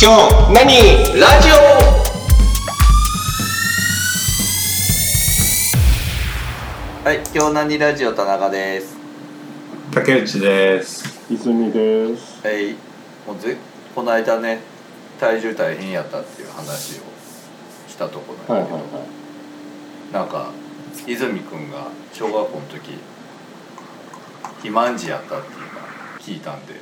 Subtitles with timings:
[0.00, 0.64] 今日何
[1.20, 1.54] ラジオ？
[7.04, 8.96] はい、今日何ラジオ田中です？
[9.92, 12.46] 竹内です泉です。
[12.46, 12.74] はい、
[13.26, 13.56] もうぜ
[13.92, 14.60] この間ね、
[15.18, 17.02] 体重大変やったっていう話を
[17.88, 19.00] したとこないんだけど、はいは
[20.10, 20.12] い。
[20.12, 20.52] なんか
[21.08, 22.92] 泉くんが小学校の時
[24.58, 25.68] 肥満児やったっていうのを
[26.20, 26.74] 聞いたんで、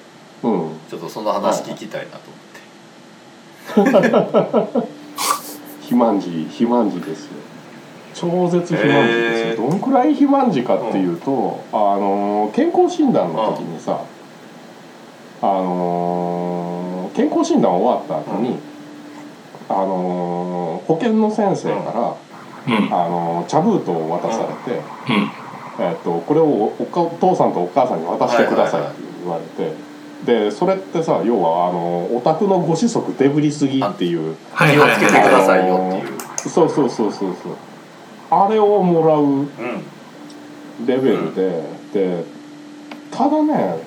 [0.43, 0.79] うん。
[0.91, 2.45] ちょっとその話聞きたいなと思って。
[5.80, 7.33] 肥満児、肥満児ですよ。
[8.15, 9.69] 超絶肥満児ですよ。
[9.69, 14.01] どんくらい肥満児かっていうと、あのー健康診断の時にさ、
[15.43, 18.59] あのー健康診断終わった後に、
[19.69, 22.16] あのー保健の先生か
[22.66, 22.85] ら、うん。
[22.95, 25.85] あのー茶封筒を渡されて、うん。
[25.85, 28.91] えっとこれをおお父さんとお母さんに渡してくださいって
[29.23, 29.73] 言われて、
[30.25, 36.49] でそれってさ要はあのお宅のご子息デブりすぎっていう気をつけてくださいよっていう。
[36.49, 37.57] そうそうそうそうそう。
[38.30, 39.46] あれをもらううん。
[40.87, 42.24] レベルで、で
[43.10, 43.79] ただね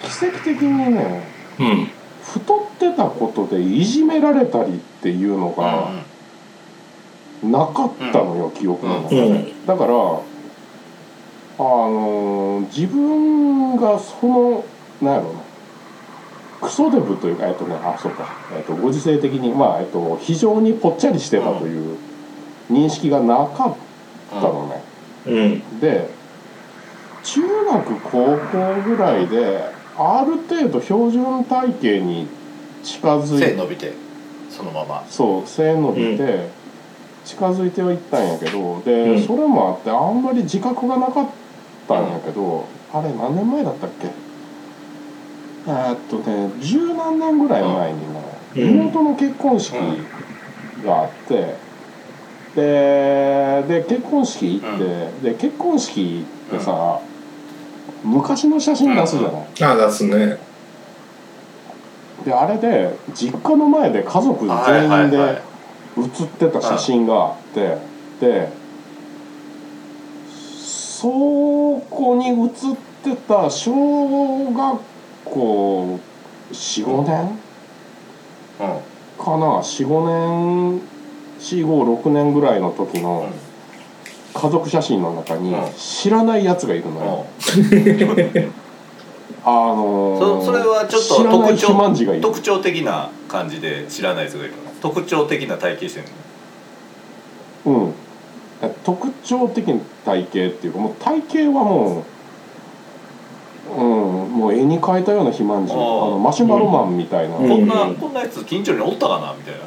[0.00, 1.22] 奇跡的にね
[1.58, 1.88] うん。
[2.22, 5.90] 太ってたことでいじめられたりっていうのが
[7.42, 9.66] なかったのよ、記憶の中で、うん。
[9.66, 9.92] だから
[11.58, 14.64] あの自分がその
[15.02, 15.30] なんやろ。
[15.30, 15.40] うな
[16.62, 18.24] クソデブというかえっとねあそうか、
[18.56, 21.98] えっと、ご時世的にまあ、えっと、非常にぽっちゃりしてたという
[22.70, 23.76] 認識がなかっ
[24.30, 24.82] たのね、
[25.26, 25.80] うん。
[25.80, 26.08] で
[27.24, 29.64] 中学高校ぐらいで
[29.96, 32.28] ある程度標準体型に
[32.84, 33.92] 近づいて背伸びて
[34.48, 35.04] そのまま。
[35.08, 36.48] そう背伸びて
[37.24, 39.22] 近づいてはいったんやけどで、うん。
[39.22, 41.26] それもあってあんまり自覚がなかっ
[41.88, 44.08] たんやけど、あれ何年前だったっけ
[45.66, 48.20] えーっとね十何年ぐらい前にね、
[48.56, 48.62] うん。
[48.80, 49.74] 妹の結婚式
[50.84, 51.54] があって
[52.54, 57.00] でで結婚式行って、で結婚式ってさ、
[58.02, 60.38] 昔の写真出すじゃない、あ出すね。
[62.24, 65.40] であれで実家の前で家族全員で
[65.96, 67.78] 写ってた写真があって
[68.20, 68.52] で
[70.32, 73.72] そこに写ってた小
[74.52, 74.80] 学
[75.32, 75.98] 校
[76.52, 77.38] 45年？
[78.60, 79.24] うん。
[79.24, 80.80] かな？45年
[81.40, 83.28] 456年ぐらいの時の
[84.34, 85.72] 家族写真の中にうん。
[85.76, 87.26] 知らないやつがいるのよ、
[87.56, 88.52] うん。
[89.44, 92.22] あのーそそれはちょっと知らない特肥満児がいる。
[92.22, 94.58] 徴特徴的な感じで知らない人がいるの？
[94.80, 96.06] 特徴的な体型してる
[97.66, 97.72] の？
[97.74, 97.94] うん、
[98.84, 102.04] 特徴的な体型っていうかもう体型はも
[103.70, 105.72] う、うん、もう絵に描いたような肥満児。
[105.72, 107.48] ああーのマシュマロマンみたいな、うん。
[107.48, 109.60] こんなこんなやつ近所におったかなみたいな。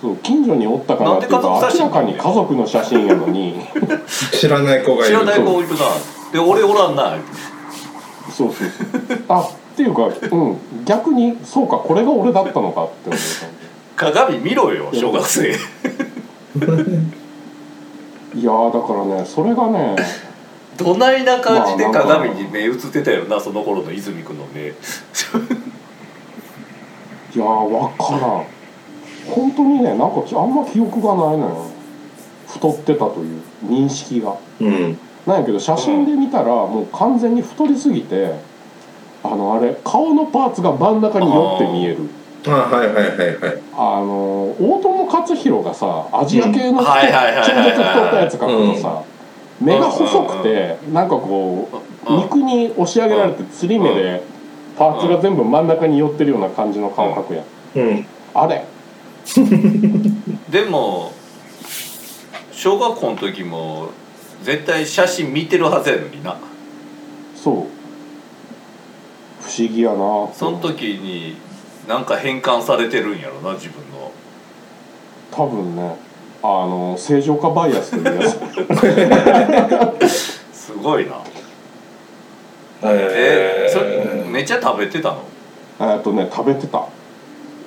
[0.00, 1.86] そう近所におったからっていうかなんで家族写真？
[1.86, 3.56] 明らかに家族の写真やのに。
[4.32, 5.18] 知らない子がいる。
[5.18, 5.76] 知らない子いるな。
[6.32, 7.16] で俺おらんな。
[8.30, 8.68] そうそう
[9.08, 9.18] そう。
[9.28, 9.40] あ
[9.74, 13.20] っていうか、うん、逆にそうかこれが俺だったのかって思っ
[13.96, 15.50] た鏡見ろよ小学生。
[15.50, 15.54] い
[18.42, 19.96] やーだからねそれがね
[20.76, 24.68] どないな感じでまあ鏡に目映ってたよなその頃の泉君の目。
[24.68, 24.72] い
[27.38, 28.46] やーわからん。
[29.26, 31.66] 本当にねなんかあんま記憶がないのよ。
[32.48, 34.36] 太ってたという認識が。
[34.60, 34.98] うん。
[35.26, 38.34] なんやけど写真で見たらもう完全に太りすぎて
[39.22, 41.98] あのあれ顔のパーツが真ん中に寄って見える。
[42.46, 43.62] あはいはいはいはい。
[43.72, 49.02] あの大友克洋がさアジア系の人、はいはいはいはい超絶太ったやつ描くとさ、
[49.60, 51.68] 目が細くて、なんかこ
[52.06, 52.18] う、うん。
[52.22, 54.22] 肉に押し上げられてつり目で、
[54.76, 57.44] パーツが全部真ん中に寄ってるような感じの顔描くやん、
[57.76, 58.06] うん。
[58.34, 58.64] あれ。
[60.50, 61.12] でも
[62.52, 63.88] 小学校の時も
[64.42, 66.36] 絶対写真見てるはずやのにな。
[67.36, 67.54] そう。
[69.40, 70.28] 不思議やな。
[70.34, 71.36] その時に
[71.88, 74.10] なんか変換されてるんやろな自分の。
[75.30, 75.96] 多分ね
[76.46, 80.06] あの正常化バイアスというやつ
[80.52, 81.22] すごいな。
[82.82, 85.24] ええー、それめっちゃ食べてたの？
[85.80, 86.86] えっとね食べてた。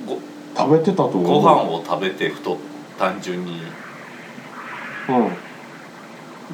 [0.06, 0.20] ご
[0.56, 1.24] 食べてたと思う。
[1.24, 2.58] ご飯を食べて太っ
[3.00, 3.64] 単純に。
[5.10, 5.32] うん。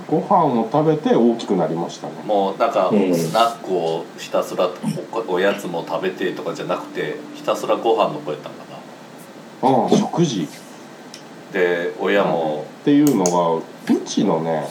[0.08, 2.14] ご飯を食べて大きくなりましたね。
[2.26, 3.14] もうなんか、うん。
[3.14, 4.70] スナックをひたすら
[5.28, 8.64] おおやつも食べてとかじゃなくてひたすらご飯の子やったんか
[9.62, 9.70] な。
[9.70, 10.48] うん食事
[11.54, 12.66] で親も。
[12.84, 13.62] っていうのがう
[14.06, 14.68] ちのね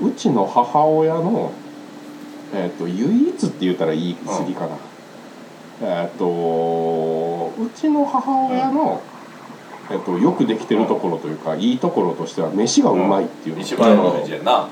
[0.00, 1.52] うちの母親の、
[2.54, 4.76] えー、と唯一って言ったら言い過ぎかな、
[5.80, 9.02] えっとうちの母親の、
[9.90, 13.60] えっと、よくできてるところというか、いいところとしては飯がうまいっていうの。
[13.60, 14.68] が一番大事やな。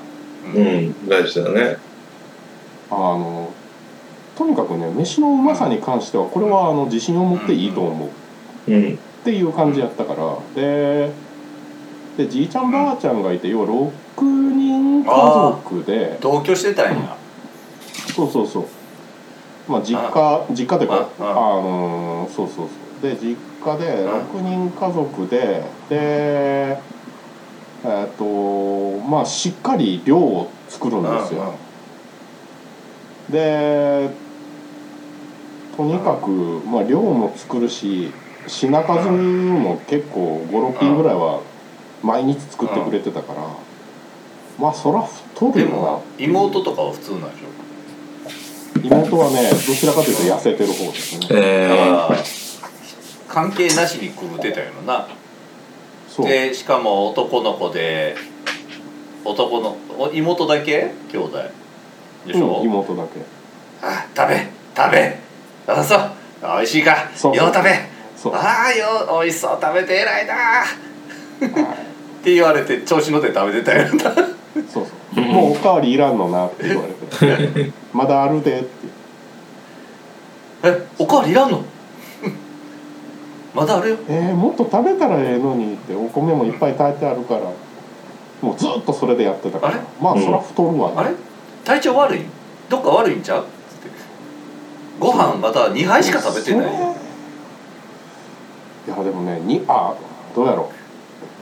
[0.55, 0.59] う。
[0.59, 1.77] ん大事だね。
[2.89, 3.51] あの
[4.37, 8.09] とにかくね飯のうまさに関してはこれはあの自信を持っていいと思
[8.67, 8.71] う。
[8.71, 10.37] うんっていう感じやったから。
[10.55, 11.11] で
[12.17, 13.91] でじいちゃんばあちゃんがいて要は6
[14.21, 16.17] 人家族で。
[16.19, 17.15] 同居してたんや。
[18.15, 18.65] そうそうそう。
[19.67, 22.67] まあ実家実家というかあのそうそうそう。
[23.01, 26.77] で実家で6人家族でで
[27.83, 31.53] えっとまあしっかり量を作るんですよ。
[33.29, 34.09] で
[35.77, 36.29] とにかく、
[36.65, 38.11] まあ、量も作るし
[38.47, 41.41] 品数も結構56品ぐらいは
[42.03, 43.41] 毎日作ってくれてたから
[44.59, 48.89] まあそら太でるよも妹とかは普通なんでしょ？
[48.89, 51.21] な妹はねどちらかというと痩せてる方ですね。
[51.21, 52.09] だかえら
[53.27, 55.07] 関係なしに食うてたよな。
[56.09, 56.27] そう。
[56.27, 58.15] でしかも男の子で
[59.23, 60.93] 男のお妹だけ？
[61.11, 61.37] 兄弟。
[62.25, 63.19] でしょ、うん、妹だけ。
[63.83, 65.19] あ食べ食べ。
[65.67, 66.11] あそう。
[66.41, 67.09] 美味しいか。
[67.15, 67.35] そう。
[67.35, 67.90] よう食べ
[68.21, 68.33] そう。
[68.35, 70.35] ああよ美味しそう食べて偉いな。
[70.63, 74.11] って言われて調子乗って食べてたよな。
[74.71, 74.87] そうそ
[75.17, 75.21] う。
[75.21, 76.93] もうおかわりいらんのなって言われ
[77.47, 77.71] て。
[77.93, 78.69] まだあるでって。
[80.63, 81.63] えおかわりいらんの？
[83.53, 83.97] まだあるよ。
[84.07, 87.41] えー、もっと食べたらええのにってお米もいっぱい炊いてあるから
[88.41, 89.73] もうずっとそれでやってたから。
[89.73, 89.81] あれ？
[89.99, 91.09] まあそら太るわね、あれ？
[91.65, 92.21] 体調悪い？
[92.69, 93.41] どっか悪いんちゃう？
[93.41, 93.89] つって。
[94.99, 96.67] ご飯また2杯しか食べてない
[98.87, 99.95] いやでもねにあ
[100.35, 100.81] どうやろう。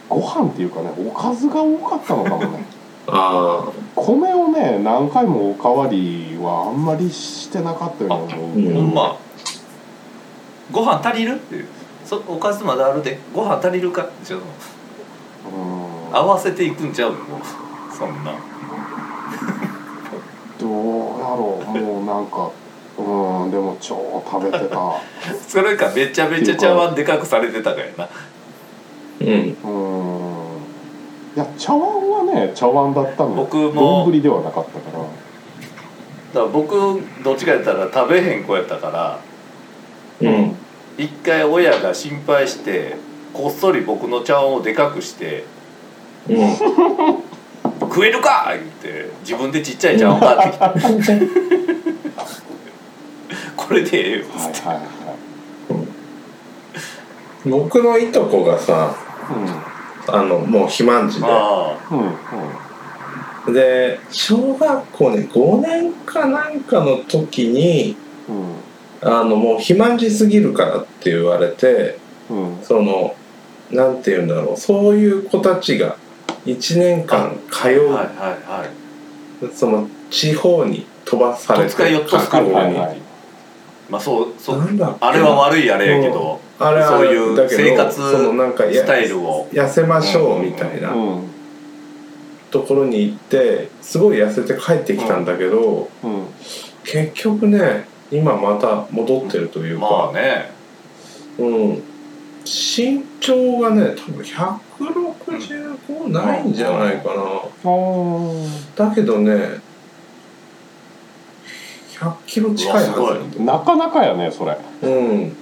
[0.09, 2.65] ご飯っていうかねおかずが多かったのかもね。
[3.07, 3.63] あ
[3.95, 9.15] 米をね何回もおかわりはあんまりしてなかったように思うけど、うんほんま。
[10.71, 11.65] ご飯足りるって
[12.05, 13.19] そおかずまだあるで。
[13.33, 14.45] ご飯足りるかちょっと
[15.55, 16.15] うん。
[16.15, 17.19] 合わせていくんちゃうもう
[17.95, 18.31] そんな。
[20.59, 21.77] どうやろう。
[21.79, 22.51] もうなんか
[22.99, 24.77] うんでも超食べてた。
[25.47, 28.09] それかめちゃめちゃ茶碗でかくされてたからやな。
[29.21, 29.27] うん。
[29.27, 29.39] うん。
[31.35, 33.29] いや茶碗はね茶碗だったの。
[33.29, 34.05] 僕も。
[34.05, 34.99] 丼ではなかったから。
[34.99, 35.09] だか
[36.33, 39.19] ら僕どっちかやったら食べへん子やったから。
[40.21, 40.55] うん。
[40.97, 42.97] 一回親が心配して
[43.31, 45.45] こっそり僕の茶碗をでかくして
[46.27, 46.55] うん
[47.79, 48.61] 「食えるか!」言っ
[48.93, 51.19] て自分でちっちゃい茶碗買ってきて
[53.69, 54.25] これでええよ。
[54.25, 55.13] っつって、はいはいは
[57.45, 57.49] い。
[57.49, 58.95] 僕のいとこがさ
[60.07, 61.27] うあのもう肥満児で。
[61.27, 63.53] うんうん。
[63.53, 67.95] で小学校ね5年かなんかの時に
[68.27, 68.55] うん。
[69.07, 72.59] あのもう肥満児すぎるからって言われてうん。
[72.63, 73.15] その
[73.69, 75.95] なんて言うんだろうそういう子たちが
[76.47, 78.65] 1年間通あはいうはいは
[79.43, 79.55] い。
[79.55, 83.08] その地方に飛ばされて学校に
[83.89, 84.61] まあそうそう
[84.99, 89.47] あれは悪いあれやけどあれはそういう生活スタイルを。
[89.51, 91.29] 痩せましょうみたいなうん。
[92.51, 96.25] ところに行ってすごい痩せて帰ってきたんだけど、うん。
[96.83, 100.51] 結局ね今また戻ってるというまかあ、ね。
[101.37, 101.83] うん、
[102.43, 109.61] 身長がね多分165ないんじゃないかな、だけどね
[111.99, 114.57] 100キロ近いはずなかなかやねそれ。
[114.83, 115.35] うん。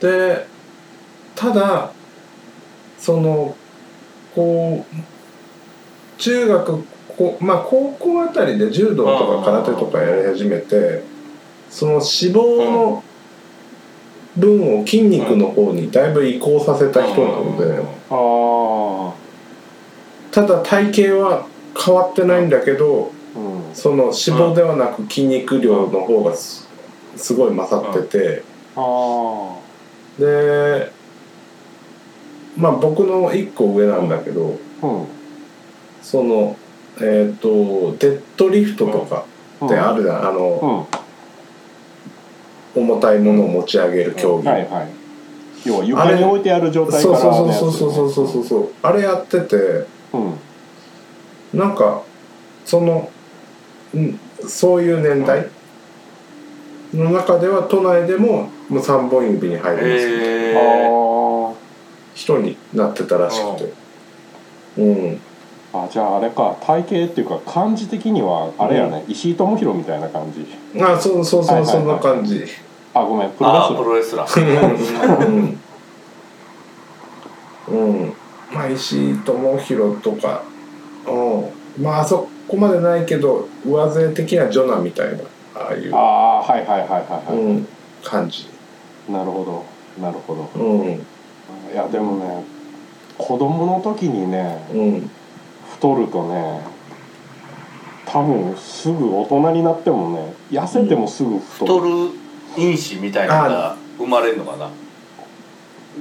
[0.00, 0.46] で
[1.34, 1.92] ただ
[2.98, 3.56] その
[4.34, 11.02] こう中学こまあ高校あたりで柔道とか空手とかやり始めて
[11.70, 13.04] その脂肪の
[14.36, 19.14] 分を筋肉の方にだいぶ移行させた人なのでああ
[20.32, 23.17] ただ体型は変わってないんだけどうん
[23.78, 26.68] その脂肪ではなく筋肉量の方がす
[27.16, 28.42] すごい勝ってて。
[28.74, 29.56] あ
[30.18, 30.90] で
[32.56, 34.58] まあ僕の1個上なんだけど
[36.02, 36.56] その
[37.00, 39.24] えっ、とデッドリフトとか
[39.64, 40.88] ってあるじゃん、あの
[42.74, 42.82] うん。
[42.82, 44.88] 重たいものを持ち上げる競技、はいはい。
[45.64, 49.56] 要は床に置いてある状態そうからそうそうそうそうそうそうそうあれやってて
[50.12, 51.58] うん。
[51.58, 52.02] なんか
[52.64, 53.17] そのん
[54.46, 55.48] そういう年代
[56.94, 61.54] の中では都内でももう3本指に入りますへえあ
[62.14, 63.72] 人になってたらしくて。
[64.78, 65.20] うん。
[65.72, 70.46] あじゃああれか体型っていうか漢字的にはあれやね、石井智弘みたいな感じ。
[70.82, 71.76] あそうそうそう、はいはいはい。
[71.76, 72.44] そんな感じ。
[72.94, 73.62] あごめんプロレス。
[73.62, 75.26] ラープロレスラー。
[75.28, 75.60] うん。
[77.68, 78.12] うん。
[78.52, 80.42] まあ石井智弘とか。
[81.06, 81.82] うん。
[81.82, 85.22] まああそこまでないけど上背的なジョナみたいな
[85.54, 87.68] ああいうああはいはいはいはいはい、うん、
[88.02, 88.48] 感じ。
[89.08, 89.44] なるほ
[89.98, 90.02] ど。
[90.02, 90.62] なるほど。
[90.62, 90.94] うん。
[90.94, 91.00] い
[91.74, 92.44] やでもね
[93.16, 95.10] 子供の時にねうん。
[95.72, 96.60] 太るとね
[98.06, 102.18] 多分すぐ大人になってもね痩せてもすぐ太る、太る
[102.56, 104.70] 因子みたいなのが生まれるのかな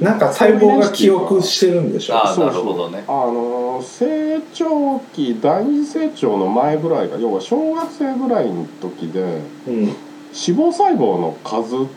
[0.02, 3.04] なんか細胞が記憶してるんでしょああそうなるほどね。
[3.08, 10.08] あの成長期第二次成長の前ぐらいが要は小学生ぐらいの時でうん。
[10.38, 11.88] 脂肪細胞の数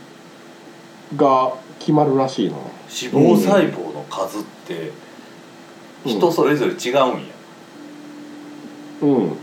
[1.17, 2.57] が決まるらしいの。
[2.57, 4.93] ね脂肪細胞の数って
[6.05, 7.05] 人それぞれ違うんや、
[9.03, 9.37] うん。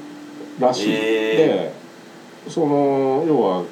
[0.59, 0.95] らしい、へ
[1.37, 1.73] で
[2.49, 3.63] その要は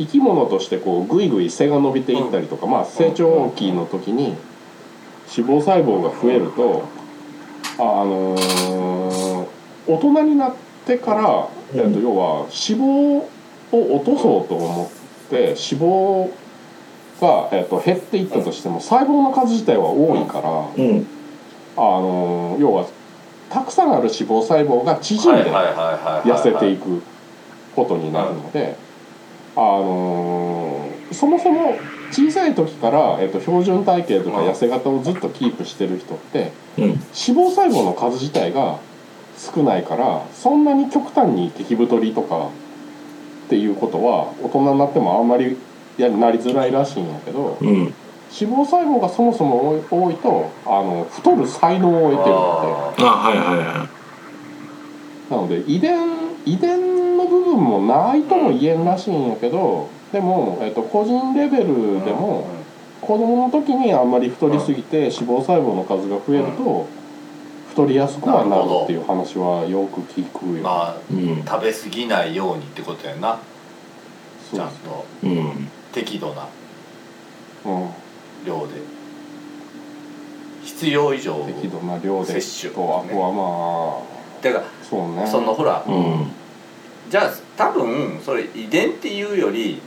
[0.00, 4.34] 生き物としてこうぐいぐい背が伸びていったりとか、まあ成長期の時に
[5.36, 6.84] 脂肪細胞が増えると
[7.78, 9.46] あのー
[9.86, 10.54] 大人になっ
[10.86, 11.80] てから、うん。
[11.80, 13.26] えっと要は脂肪を
[13.72, 14.90] 落とそうと思っ
[15.30, 16.30] て脂肪
[17.20, 21.06] が、えっと減っていったとしても細胞の数自体は多いから、うん。
[21.76, 22.86] あのー要は
[23.48, 27.02] たくさんある脂肪細胞が縮んで痩せていく
[27.74, 28.76] ことになるので、
[29.60, 31.74] あのーそもそも
[32.12, 34.48] 小さい時から、えっと標準体型とかうん。
[34.48, 36.84] 痩せ型をずっとキープしてる人ってうん。
[36.84, 38.78] 脂肪細胞の数自体が
[39.36, 42.48] 少ないからそんなに極端に激太りとか
[43.46, 45.56] っていうことは大人になってもあんまり
[45.98, 47.68] やなりづらいらしいんやけどうん。
[47.68, 47.92] 脂
[48.30, 53.02] 肪細胞がそもそも多いとあの太る才能を得てるので。
[53.02, 53.88] ああはいはいは
[55.28, 55.98] なので遺伝
[56.46, 62.48] 遺伝の部分もないとも言えんらしいんやけどでも、えっと、個人レベルーでも
[63.00, 66.86] 子供の時にあんまり太りすぎて脂肪細胞の数が増えると
[67.70, 71.44] 太りやすくはなるっていう話はよく聞くよ、まあいうん。
[71.44, 73.38] 食べ過ぎないようにってことやな。
[74.52, 75.06] ちゃんと。
[75.22, 75.68] うん。
[75.92, 76.48] 適度な。
[77.64, 77.90] うん、
[78.44, 78.74] 量で。
[80.64, 82.74] 必要以上適度な量で摂取。
[82.74, 84.02] とあとはま
[84.42, 85.26] だからあそうね。
[85.26, 85.84] そのほら。
[85.86, 86.26] うん。
[87.08, 89.80] じゃあ多分それ遺伝っていうより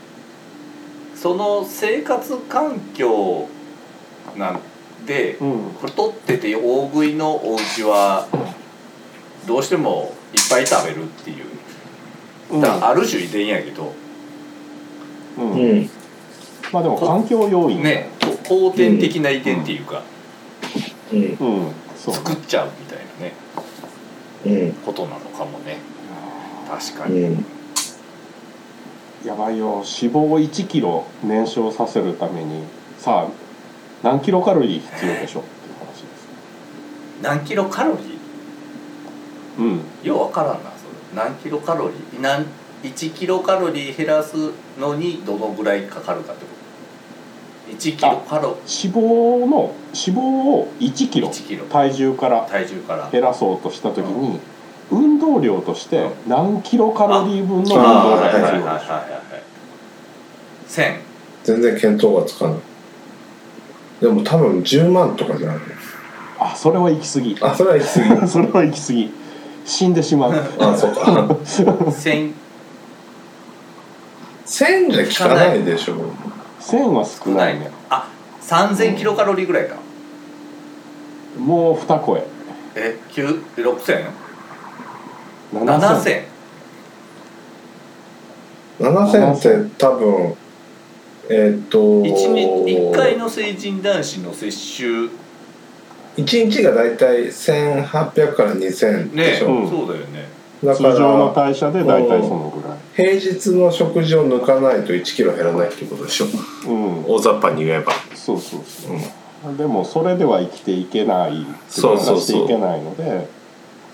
[1.16, 3.48] その生活環境
[4.38, 4.60] なん
[5.06, 5.74] でうん。
[5.82, 8.28] 太ってて大食いのお家は
[9.46, 11.46] どうしてもいっぱい食べるっていう。
[12.52, 12.62] うん。
[12.62, 13.94] だからある種遺伝やけど。
[15.38, 15.52] うん。
[15.52, 15.90] うん。
[16.72, 18.10] まあでも環境要因ね。
[18.50, 20.02] 後天的な遺伝っていうか。
[21.12, 21.20] うん。
[21.20, 21.24] う
[21.70, 23.34] ん作っちゃうみたいなね。
[23.38, 23.43] うん
[24.86, 25.78] ことなのかもね。
[26.68, 27.46] 確かうにん。
[29.26, 29.76] やばいよ。
[29.76, 32.64] 脂肪を1キロ燃焼させるために
[32.98, 33.28] さあ
[34.04, 36.28] 何キロカロリー必要でしょうっていう話です。
[37.22, 38.18] 何キロカロリー？
[39.60, 39.82] うん。
[40.04, 40.94] ようわからんなそれ。
[41.16, 42.22] 何キロカロリー？
[42.22, 42.46] 何
[42.84, 44.36] 1キロカロリー減らす
[44.78, 46.63] のにどのぐらいかかるかってこと？
[47.70, 51.66] 1キロカロ脂肪の脂肪を1キロ1キロ。
[51.66, 53.10] 体重から体重から。
[53.10, 54.40] 減らそうとした時に
[54.92, 59.44] 運動量として何キロカロリー分の運動が必要でしょうはい
[60.70, 61.00] 1000
[61.44, 62.58] 全然見当がつかない。
[64.02, 65.58] でも多分10万とかじゃない
[66.40, 67.38] あそれは行き過ぎ。
[67.42, 68.28] あそれは行き過ぎ。
[68.28, 69.12] それは行き過ぎ。
[69.66, 70.34] 死んでしまう。
[70.60, 71.02] あそうか。
[71.02, 72.34] 1000
[74.46, 75.96] 1000じゃ効かないでしょ
[76.68, 77.70] 1000は少少ないいね。
[77.90, 78.10] あ
[78.42, 79.76] 3000キロカロリーぐらいか。
[81.38, 82.24] もう二声。
[82.76, 84.10] え9 6000
[85.54, 86.24] 7000
[88.80, 90.36] 7000 7000って多分
[91.30, 95.24] えーっと 1, 日1回の成人男子の摂取。
[96.18, 100.28] 1日が大体1800から2000でねしょ、うんそうだよね
[100.72, 102.78] 通常のら代謝で大体そのぐらい。
[102.96, 106.26] 平日の食事を抜かないと1キロ減らないってことでしょ。
[106.68, 107.06] うん。
[107.06, 107.92] 大雑把に言えば。
[108.16, 113.28] そうそうそう、でもそれでは生きていけないそうそうそうしていけないので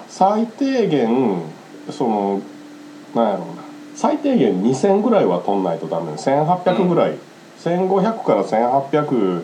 [0.08, 1.42] 最低限
[1.90, 2.42] その
[3.16, 3.64] なんやろうな。
[3.96, 6.12] 最低限2000ぐらいは取んないとダメ。
[6.14, 7.16] 1800ぐらい、
[7.60, 9.44] 1500から1800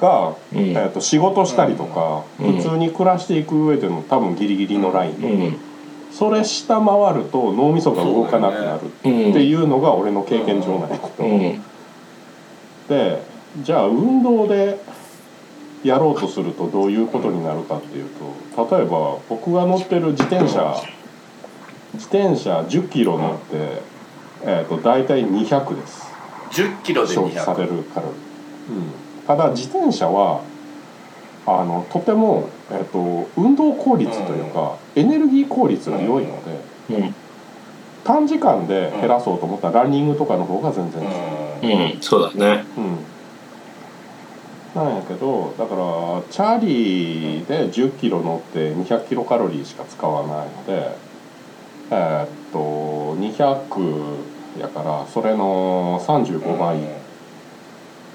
[0.00, 0.58] が、うん。
[0.58, 2.56] えー、と仕事したりとか、うん。
[2.56, 5.58] 普通に暮らしていく上での多分ギリギリのライン、うん
[6.12, 11.62] それ下回ると脳みそが動かなくなるうんっていうのが俺の経験上なんやけど、うん。
[12.88, 13.22] で
[13.62, 14.78] じゃあ運動で
[15.82, 18.08] やろうとするとどういうことになるかっていう
[18.56, 20.80] と例えば僕が乗ってる自転車
[21.94, 23.82] 自転車1 0キロ乗って、
[24.44, 26.12] えー、と大体200です。
[26.52, 28.12] 10キロで消費され200るカロ
[28.68, 30.42] リー、うん、ただ自転車は
[31.46, 36.42] あのとても、えー、と運動効率というか、エネルギー効率が良いの
[36.88, 37.14] で、うん。
[38.04, 42.00] 短時間で減らそうと思ったらランニングとかの方が全然うん。
[42.00, 42.64] そうだね。
[42.76, 42.98] うん。
[44.74, 50.96] なんやけどだからチャーリーで1 0キロ乗って200キロカロリーしか使わないので
[51.90, 56.78] えーっと200やからそれの35倍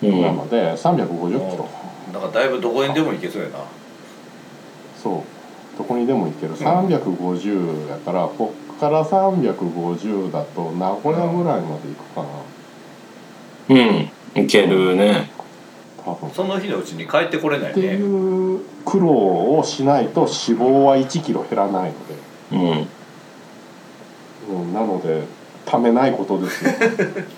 [0.04, 0.22] うん。
[0.22, 1.70] なので350キロ、
[2.13, 3.60] だからだいぶどこにでも行けそうやな。
[5.01, 5.77] そう。
[5.77, 6.56] どこにでも行ける。
[6.56, 12.30] 350やからこっから350だと名古屋ぐらいまで行くかな。
[13.70, 14.44] うん。
[14.44, 15.30] いけるね。
[16.04, 16.30] 多分。
[16.32, 22.16] その日のうちに帰ってこれないっていねう苦労をしないと脂肪は1キロ減らないので。
[22.51, 22.88] うん。
[24.50, 25.24] うん、なので
[25.66, 26.72] ためないことですよ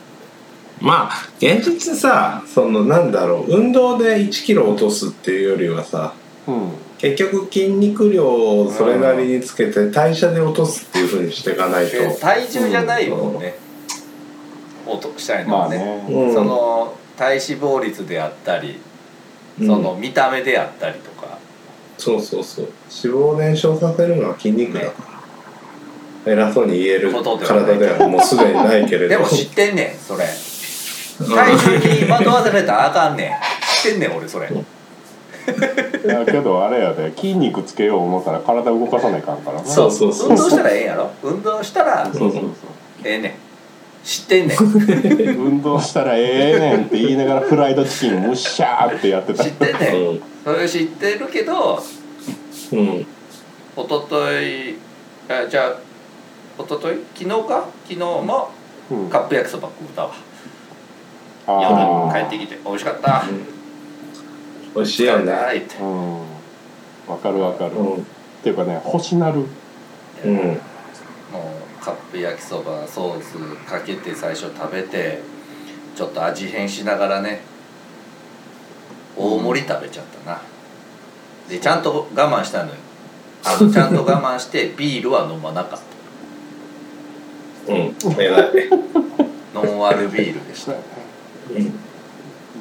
[0.81, 6.13] まあ現実さそのなんだろう運動で1キロ落とすっていうよりはさ
[6.47, 6.71] うん。
[6.99, 11.91] 結局筋肉量をそれなりにつけて代謝で落とすっていうふうにしていかないと。
[11.93, 13.55] で体重じゃないもんね、
[14.85, 16.33] 落としたいのまはね、あね、うん。
[16.33, 18.81] その体脂肪率であったり、
[19.61, 19.67] うん。
[19.67, 21.37] その見た目であったりとか。
[21.97, 22.65] そうそうそう。
[22.65, 24.93] 脂肪を燃焼させるのは筋肉だか
[26.25, 29.07] ら、偉そうに言える体ではもうすでにないけれど。
[29.07, 30.25] でも知ってんねんそれ
[31.27, 33.31] 体重に惑わされたらあかんねん。
[33.83, 34.49] 知ってんねん俺それ。
[34.49, 39.65] いやけどあれやで筋肉つけよう思ったら体動かさないかんからな。
[39.65, 40.29] そうそうそう。
[40.29, 41.11] 運動したらええんやろ？
[41.23, 42.43] 運動したらそうそう
[43.03, 43.33] ええねん。
[44.03, 44.57] 知ってんねん。
[44.57, 49.43] そう運動したらええねんって言いながらフライドチキンむっしゃーってやってた。
[49.43, 50.09] 知ってんねん。
[50.09, 50.21] うん。
[50.45, 51.83] それ知ってるけど
[52.71, 52.79] うん。
[52.79, 53.07] 一
[53.75, 54.07] 昨
[54.41, 54.77] 日
[55.27, 55.75] あじゃあ
[56.57, 57.65] 一昨日昨日か？
[57.87, 58.51] 昨日も
[58.91, 59.09] うん。
[59.09, 60.11] カップ焼きそば食うたわ。
[60.11, 60.28] あ
[61.57, 63.23] 夜帰ってきて美味しかった。
[64.75, 65.31] 美味しいよね。
[65.31, 65.75] はいって。
[65.75, 66.19] ーうん。
[67.07, 68.01] わかるわかる、うん。
[68.01, 68.05] っ
[68.43, 69.45] ていうかね欲しなる。
[70.25, 70.35] うん。
[70.35, 75.21] もうカップ焼きそばソースかけて最初食べて
[75.95, 77.41] ちょっと味変しながらね
[79.17, 80.41] 大盛り食べちゃったな。
[81.49, 82.75] でちゃんと我慢したのよ。
[83.43, 85.79] あのちゃんと我慢して ビールは飲まなかっ
[87.69, 88.21] うん。
[88.21, 88.69] 偉い。
[88.69, 88.75] た
[89.53, 90.73] ノンアルビールでした。
[90.73, 90.77] うん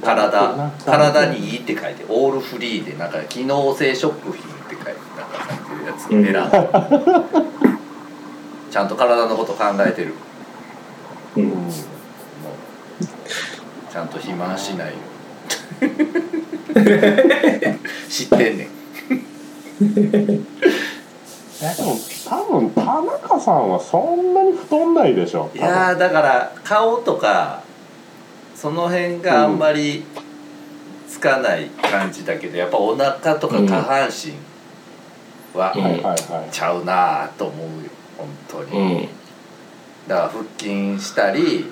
[0.02, 0.70] 体。
[0.84, 4.36] 体にいいって書いてオールフリーでなんか機能性食品っ
[4.68, 7.48] て書いてなんか書いてるやつうん選んで
[8.70, 10.14] ちゃんと体のこと考えてる。
[11.36, 11.70] ううん。
[13.90, 14.94] ちゃんと肥満しないよ。
[18.08, 18.68] 知ってんねん。
[21.60, 21.96] えでも
[22.28, 25.50] 多分田中さんはそんなに太んないでしょ。
[25.54, 27.62] いやーだから顔とか
[28.60, 30.02] その辺があんまり
[31.08, 34.32] つかない感じだけどやっぱお腹とか下半身
[35.56, 35.72] は
[36.50, 39.08] ちゃうなーと思うよ本当うにん。
[40.08, 41.66] だから腹筋したり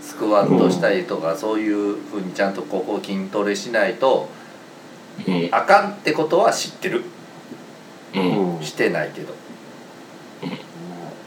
[0.00, 4.28] スクワットしたりとかそういうふうにちゃんとここ筋トレしないと
[5.26, 5.48] うん。
[5.50, 7.02] あかんってことは知ってる。
[8.62, 9.34] してないけど。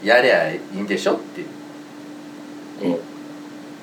[0.02, 2.94] やりゃいいんでしょっていう。
[2.94, 3.13] うん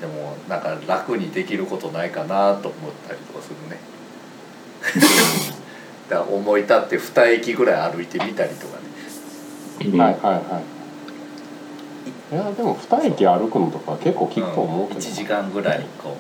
[0.02, 3.78] でもなんか楽にできることないかなと思ったりとかするね。
[6.10, 9.92] だから思い立って2駅ぐらい歩いてみたりとかね。
[9.92, 10.02] うん。
[10.02, 10.62] はいはいは
[12.32, 12.36] い。
[12.36, 16.18] いやでも二駅歩くのとか結構きっと思うけど、1時間ぐらいこ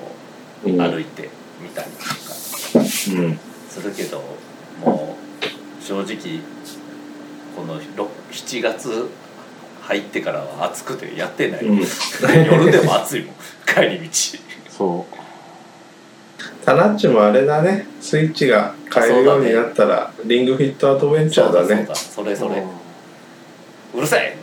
[0.64, 0.78] ううん。
[0.80, 2.12] 歩いてみたりとか。
[2.76, 3.40] うん。
[3.68, 4.22] するけど
[4.86, 5.18] も
[5.82, 6.40] う正直
[7.56, 9.10] このろ7月
[9.82, 11.80] 入ってからは暑くてやってない、うん。
[11.80, 13.36] 夜でも暑いもん。
[13.66, 14.10] 帰り道。
[14.70, 15.16] そう。
[16.66, 17.88] タナッチもあれだね。
[18.00, 21.86] スイッチが変えるようになったら、リングフィットアドベンチャーだね。
[21.94, 22.64] そうだそれそれ、
[23.96, 24.36] うるさい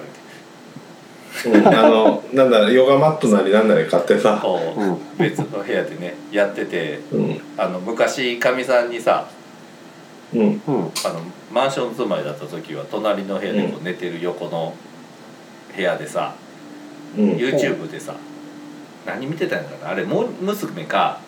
[1.46, 4.98] うん、あのなんだヨガマットなりなんなり買ってさ、こう、うん。
[5.18, 7.00] 別の部屋でねやってて。
[7.12, 7.40] うん。
[7.56, 9.28] あの昔かみさんにさ
[10.34, 10.40] うん。
[10.40, 10.52] うん。
[11.04, 11.20] あの
[11.52, 14.74] マンション住まいだった時は隣の部屋でこう寝てる横の
[15.76, 16.34] 部屋でさ、
[17.16, 18.14] うん YouTube でさ
[19.06, 19.90] 何見てたんかな。
[19.90, 21.20] あれも娘か、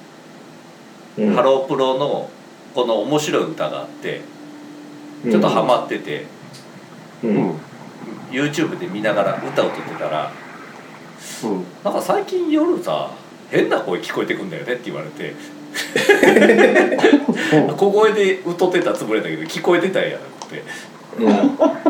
[1.17, 1.35] うん。
[1.35, 2.29] ハロープロの
[2.75, 4.21] この面白い歌があって
[5.25, 6.27] ちょっとハマってて、
[7.25, 7.37] ううん。
[7.49, 7.55] ん
[8.31, 10.31] YouTube で見ながら歌を歌ってたら
[11.45, 11.65] うん。
[11.83, 13.11] なんか最近夜さ
[13.51, 15.35] 変な声聞こえてくんだよねって言われて
[17.77, 20.63] 小声で歌ってたつもりだけど聞こえてたんやなくて。
[21.19, 21.29] う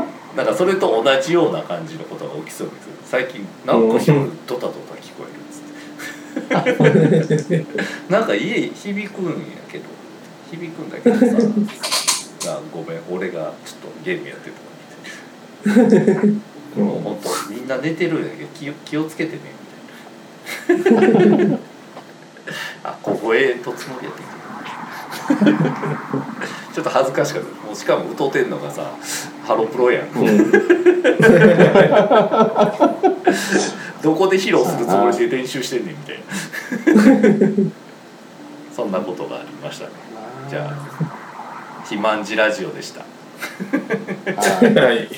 [0.06, 5.40] んなんかそれと同じような感じのことが起きそうです最近なんか夜ドタドタ聞こえる
[7.34, 7.66] っつって。
[8.08, 9.32] なんか家響くんや
[9.68, 9.84] けど。
[10.50, 11.24] 響くんだけどさ。
[12.52, 14.60] あごめん俺がちょっとゲームやってた
[15.74, 15.80] か
[16.76, 19.40] らもう本当みんな寝てるんやけど気を気をつけてね
[20.68, 20.94] みたい
[21.48, 21.58] な。
[22.82, 24.14] あ小声とつもりやっ
[26.74, 27.48] ちょっと恥ずかしかった。
[27.66, 28.82] もうしかも歌ってんのがさ
[29.46, 30.10] ハロプロやん。
[34.02, 36.22] どこで披露するつもりで練習してんねんみたいな。
[38.74, 39.90] そんなことがありましたね。
[40.48, 40.74] じゃあ
[41.82, 43.00] 肥満児ラジオでした。
[43.00, 43.06] は
[44.62, 45.08] いはい